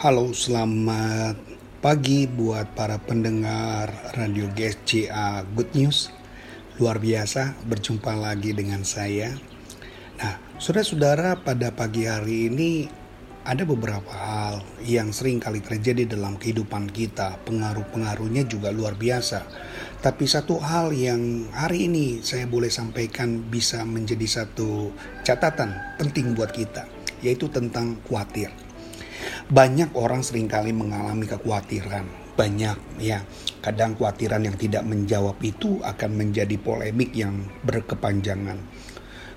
[0.00, 1.36] Halo, selamat
[1.84, 6.08] pagi buat para pendengar Radio GSCA Good News.
[6.80, 9.36] Luar biasa berjumpa lagi dengan saya.
[10.16, 12.88] Nah, saudara-saudara, pada pagi hari ini
[13.44, 17.36] ada beberapa hal yang sering kali terjadi dalam kehidupan kita.
[17.44, 19.44] Pengaruh-pengaruhnya juga luar biasa.
[20.00, 24.96] Tapi satu hal yang hari ini saya boleh sampaikan bisa menjadi satu
[25.28, 26.88] catatan penting buat kita,
[27.20, 28.48] yaitu tentang khawatir
[29.50, 32.06] banyak orang sering kali mengalami kekhawatiran.
[32.38, 33.26] Banyak ya,
[33.58, 38.62] kadang kekhawatiran yang tidak menjawab itu akan menjadi polemik yang berkepanjangan.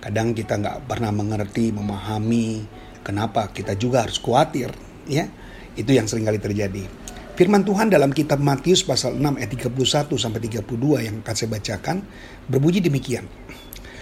[0.00, 2.64] Kadang kita nggak pernah mengerti, memahami
[3.04, 4.72] kenapa kita juga harus khawatir.
[5.04, 5.28] Ya,
[5.76, 6.88] itu yang sering kali terjadi.
[7.36, 12.02] Firman Tuhan dalam kitab Matius pasal 6 ayat 31 sampai 32 yang akan saya bacakan
[12.50, 13.28] berbunyi demikian.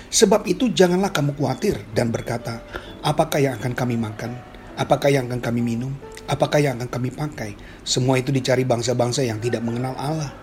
[0.09, 2.62] Sebab itu janganlah kamu khawatir dan berkata,
[3.02, 4.55] apakah yang akan kami makan?
[4.76, 5.88] Apakah yang akan kami minum?
[6.28, 7.56] Apakah yang akan kami pakai?
[7.80, 10.36] Semua itu dicari bangsa-bangsa yang tidak mengenal Allah.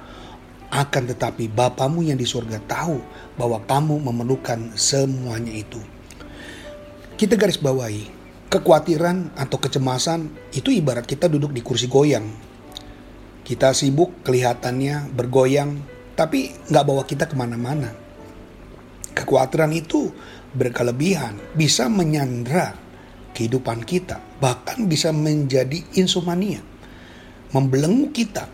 [0.74, 2.98] Akan tetapi Bapamu yang di surga tahu
[3.38, 5.78] bahwa kamu memerlukan semuanya itu.
[7.14, 8.10] Kita garis bawahi,
[8.50, 12.26] kekhawatiran atau kecemasan itu ibarat kita duduk di kursi goyang.
[13.46, 15.78] Kita sibuk kelihatannya bergoyang,
[16.18, 17.94] tapi nggak bawa kita ke mana-mana.
[19.14, 20.10] Kekhawatiran itu
[20.58, 22.83] berkelebihan, bisa menyandra
[23.34, 26.62] kehidupan kita, bahkan bisa menjadi insomnia,
[27.52, 28.46] membelenggu kita.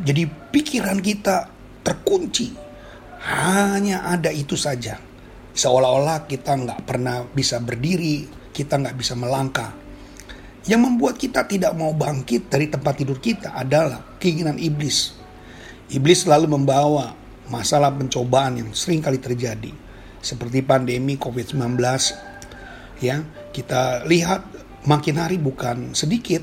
[0.00, 1.50] Jadi pikiran kita
[1.82, 2.54] terkunci,
[3.26, 4.98] hanya ada itu saja.
[5.54, 9.70] Seolah-olah kita nggak pernah bisa berdiri, kita nggak bisa melangkah.
[10.64, 15.12] Yang membuat kita tidak mau bangkit dari tempat tidur kita adalah keinginan iblis.
[15.92, 17.12] Iblis selalu membawa
[17.52, 19.70] masalah pencobaan yang sering kali terjadi.
[20.24, 21.76] Seperti pandemi COVID-19
[23.04, 23.20] ya
[23.54, 24.42] kita lihat
[24.90, 26.42] makin hari bukan sedikit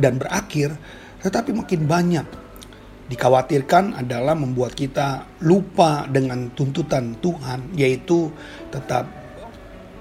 [0.00, 0.72] dan berakhir,
[1.20, 2.26] tetapi makin banyak.
[3.08, 8.32] Dikhawatirkan adalah membuat kita lupa dengan tuntutan Tuhan, yaitu
[8.68, 9.08] tetap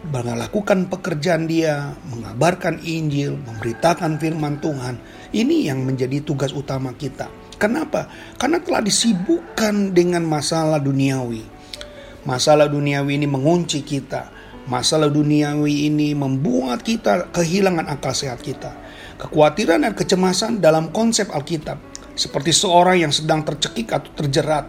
[0.07, 4.99] melakukan pekerjaan dia, mengabarkan Injil, memberitakan firman Tuhan.
[5.31, 7.27] Ini yang menjadi tugas utama kita.
[7.57, 8.11] Kenapa?
[8.35, 11.43] Karena telah disibukkan dengan masalah duniawi.
[12.27, 14.36] Masalah duniawi ini mengunci kita
[14.67, 18.75] Masalah duniawi ini membuat kita kehilangan akal sehat kita.
[19.15, 21.79] Kekhawatiran dan kecemasan dalam konsep Alkitab.
[22.19, 24.67] Seperti seorang yang sedang tercekik atau terjerat.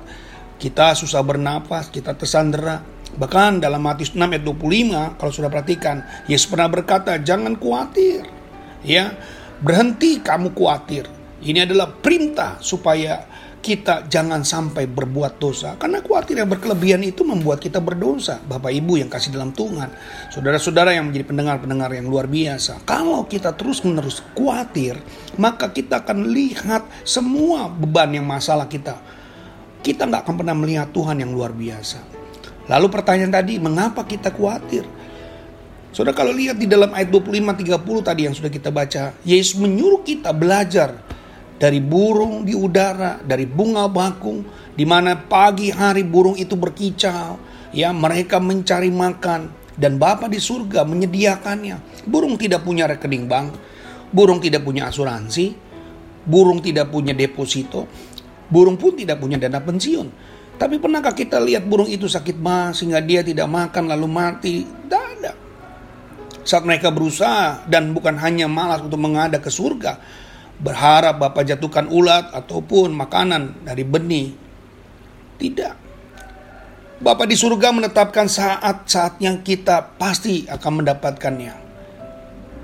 [0.54, 2.78] Kita susah bernapas, kita tersandera.
[3.18, 8.22] Bahkan dalam Matius 6 ayat 25, kalau sudah perhatikan, Yesus pernah berkata, jangan khawatir.
[8.86, 9.18] Ya,
[9.58, 11.10] berhenti kamu khawatir.
[11.42, 13.26] Ini adalah perintah supaya
[13.58, 15.74] kita jangan sampai berbuat dosa.
[15.76, 18.38] Karena khawatir yang berkelebihan itu membuat kita berdosa.
[18.42, 19.90] Bapak Ibu yang kasih dalam Tuhan.
[20.30, 22.82] Saudara-saudara yang menjadi pendengar-pendengar yang luar biasa.
[22.86, 24.98] Kalau kita terus-menerus khawatir,
[25.36, 28.96] maka kita akan lihat semua beban yang masalah kita.
[29.82, 31.98] Kita nggak akan pernah melihat Tuhan yang luar biasa.
[32.68, 34.84] Lalu pertanyaan tadi, mengapa kita khawatir?
[35.88, 40.36] Saudara kalau lihat di dalam ayat 25-30 tadi yang sudah kita baca, Yesus menyuruh kita
[40.36, 41.07] belajar
[41.58, 44.46] dari burung di udara, dari bunga bakung,
[44.78, 47.36] di mana pagi hari burung itu berkicau,
[47.74, 52.06] ya mereka mencari makan dan Bapa di surga menyediakannya.
[52.06, 53.58] Burung tidak punya rekening bank,
[54.14, 55.54] burung tidak punya asuransi,
[56.22, 57.90] burung tidak punya deposito,
[58.46, 60.08] burung pun tidak punya dana pensiun.
[60.58, 64.66] Tapi pernahkah kita lihat burung itu sakit mah sehingga dia tidak makan lalu mati?
[64.66, 65.36] Tidak.
[66.42, 70.00] Saat mereka berusaha dan bukan hanya malas untuk mengada ke surga,
[70.58, 74.34] berharap Bapak jatuhkan ulat ataupun makanan dari benih.
[75.38, 75.74] Tidak.
[76.98, 81.54] Bapak di surga menetapkan saat-saat yang kita pasti akan mendapatkannya.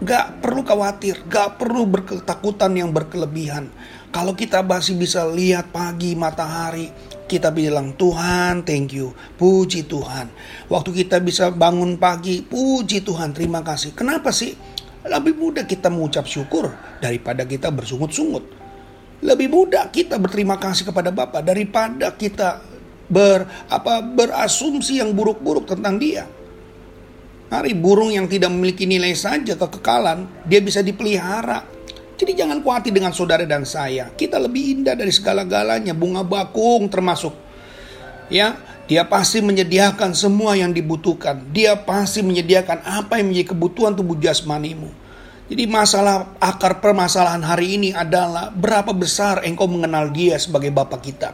[0.03, 3.71] Gak perlu khawatir, gak perlu berketakutan yang berkelebihan.
[4.11, 6.91] Kalau kita masih bisa lihat pagi matahari,
[7.31, 10.35] kita bilang Tuhan thank you, puji Tuhan.
[10.67, 13.95] Waktu kita bisa bangun pagi, puji Tuhan, terima kasih.
[13.95, 14.59] Kenapa sih?
[15.05, 18.45] Lebih mudah kita mengucap syukur daripada kita bersungut-sungut.
[19.21, 22.61] Lebih mudah kita berterima kasih kepada Bapa daripada kita
[23.09, 26.25] ber apa berasumsi yang buruk-buruk tentang dia.
[27.53, 31.63] Hari burung yang tidak memiliki nilai saja kekekalan, dia bisa dipelihara.
[32.17, 34.09] Jadi jangan khawatir dengan saudara dan saya.
[34.11, 37.37] Kita lebih indah dari segala-galanya, bunga bakung termasuk.
[38.33, 41.41] Ya, dia pasti menyediakan semua yang dibutuhkan.
[41.57, 44.93] Dia pasti menyediakan apa yang menjadi kebutuhan tubuh jasmanimu.
[45.49, 51.33] Jadi masalah akar permasalahan hari ini adalah berapa besar engkau mengenal dia sebagai Bapak kita.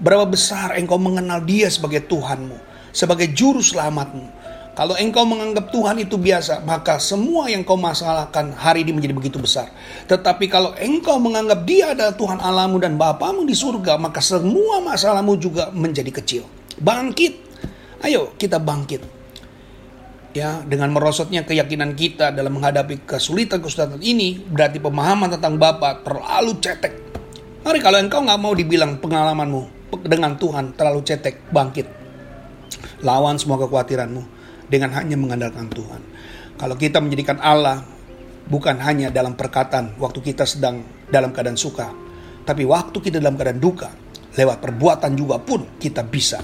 [0.00, 2.56] Berapa besar engkau mengenal dia sebagai Tuhanmu,
[2.96, 4.40] sebagai juru selamatmu.
[4.72, 9.36] Kalau engkau menganggap Tuhan itu biasa, maka semua yang kau masalahkan hari ini menjadi begitu
[9.36, 9.68] besar.
[10.08, 15.36] Tetapi kalau engkau menganggap dia adalah Tuhan Allahmu dan Bapamu di surga, maka semua masalahmu
[15.36, 16.59] juga menjadi kecil.
[16.80, 17.36] Bangkit.
[18.00, 19.04] Ayo kita bangkit.
[20.30, 26.94] Ya, dengan merosotnya keyakinan kita dalam menghadapi kesulitan-kesulitan ini, berarti pemahaman tentang Bapa terlalu cetek.
[27.66, 31.86] Mari kalau engkau nggak mau dibilang pengalamanmu dengan Tuhan terlalu cetek, bangkit.
[33.02, 34.22] Lawan semua kekhawatiranmu
[34.70, 36.00] dengan hanya mengandalkan Tuhan.
[36.56, 37.82] Kalau kita menjadikan Allah
[38.46, 40.80] bukan hanya dalam perkataan waktu kita sedang
[41.10, 41.90] dalam keadaan suka,
[42.46, 43.90] tapi waktu kita dalam keadaan duka,
[44.38, 46.38] lewat perbuatan juga pun kita bisa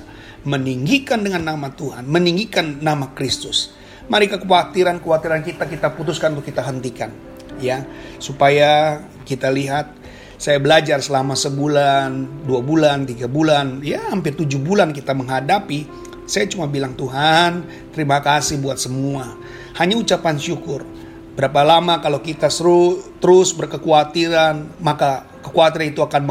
[0.46, 3.74] meninggikan dengan nama Tuhan, meninggikan nama Kristus.
[4.06, 7.10] Mari kekhawatiran-kekhawatiran kita kita putuskan untuk kita hentikan,
[7.58, 7.82] ya,
[8.22, 9.90] supaya kita lihat
[10.38, 16.50] saya belajar selama sebulan, dua bulan, tiga bulan, ya hampir tujuh bulan kita menghadapi saya
[16.50, 17.62] cuma bilang Tuhan,
[17.94, 19.38] terima kasih buat semua.
[19.78, 20.82] Hanya ucapan syukur.
[21.38, 26.22] Berapa lama kalau kita seru, terus berkekhawatiran, maka kekhawatiran itu akan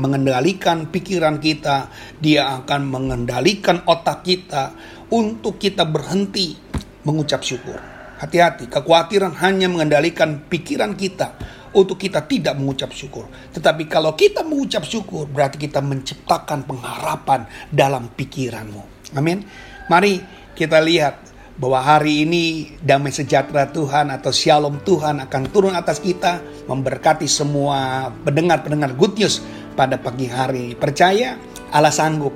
[0.00, 1.92] mengendalikan pikiran kita.
[2.16, 4.72] Dia akan mengendalikan otak kita
[5.12, 6.56] untuk kita berhenti
[7.04, 7.76] mengucap syukur.
[8.20, 11.36] Hati-hati, kekhawatiran hanya mengendalikan pikiran kita
[11.72, 13.28] untuk kita tidak mengucap syukur.
[13.56, 19.14] Tetapi kalau kita mengucap syukur, berarti kita menciptakan pengharapan dalam pikiranmu.
[19.16, 19.44] Amin.
[19.88, 20.20] Mari
[20.52, 21.29] kita lihat
[21.60, 28.08] bahwa hari ini damai sejahtera Tuhan atau shalom Tuhan akan turun atas kita memberkati semua
[28.24, 29.44] pendengar-pendengar good news
[29.76, 30.72] pada pagi hari.
[30.72, 31.36] Percaya
[31.68, 32.32] Allah sanggup.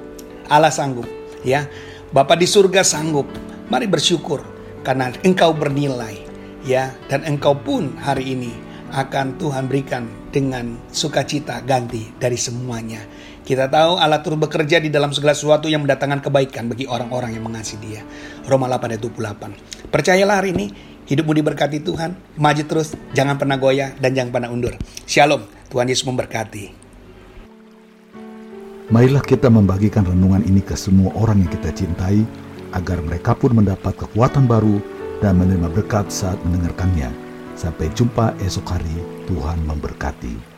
[0.53, 1.09] Allah sanggup
[1.41, 1.65] ya.
[2.13, 3.25] Bapak di surga sanggup.
[3.73, 4.45] Mari bersyukur
[4.85, 6.21] karena engkau bernilai
[6.69, 8.53] ya dan engkau pun hari ini
[8.95, 13.03] akan Tuhan berikan dengan sukacita ganti dari semuanya.
[13.43, 17.45] Kita tahu Allah turut bekerja di dalam segala sesuatu yang mendatangkan kebaikan bagi orang-orang yang
[17.45, 18.01] mengasihi dia.
[18.47, 19.91] Roma 8 ayat 28.
[19.91, 20.67] Percayalah hari ini,
[21.11, 24.79] hidupmu diberkati Tuhan, maju terus, jangan pernah goyah dan jangan pernah undur.
[25.05, 26.87] Shalom, Tuhan Yesus memberkati.
[28.95, 32.23] Marilah kita membagikan renungan ini ke semua orang yang kita cintai,
[32.73, 34.81] agar mereka pun mendapat kekuatan baru
[35.21, 37.34] dan menerima berkat saat mendengarkannya.
[37.55, 38.99] Sampai jumpa esok hari,
[39.31, 40.54] Tuhan memberkati.